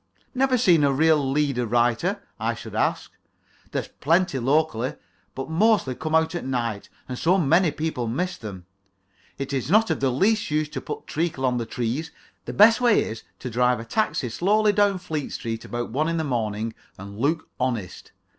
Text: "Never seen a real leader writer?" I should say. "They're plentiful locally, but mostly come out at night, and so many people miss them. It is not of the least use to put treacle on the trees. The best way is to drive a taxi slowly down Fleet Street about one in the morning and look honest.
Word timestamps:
"Never 0.33 0.57
seen 0.57 0.83
a 0.83 0.91
real 0.91 1.29
leader 1.31 1.67
writer?" 1.67 2.23
I 2.39 2.55
should 2.55 2.73
say. 2.73 2.95
"They're 3.69 3.85
plentiful 3.99 4.45
locally, 4.47 4.95
but 5.35 5.47
mostly 5.47 5.93
come 5.93 6.15
out 6.15 6.33
at 6.33 6.43
night, 6.43 6.89
and 7.07 7.19
so 7.19 7.37
many 7.37 7.69
people 7.69 8.07
miss 8.07 8.35
them. 8.35 8.65
It 9.37 9.53
is 9.53 9.69
not 9.69 9.91
of 9.91 9.99
the 9.99 10.09
least 10.09 10.49
use 10.49 10.69
to 10.69 10.81
put 10.81 11.05
treacle 11.05 11.45
on 11.45 11.57
the 11.57 11.67
trees. 11.67 12.09
The 12.45 12.51
best 12.53 12.81
way 12.81 13.01
is 13.03 13.21
to 13.41 13.51
drive 13.51 13.79
a 13.79 13.85
taxi 13.85 14.29
slowly 14.29 14.73
down 14.73 14.97
Fleet 14.97 15.33
Street 15.33 15.63
about 15.65 15.91
one 15.91 16.09
in 16.09 16.17
the 16.17 16.23
morning 16.23 16.73
and 16.97 17.19
look 17.19 17.47
honest. 17.59 18.11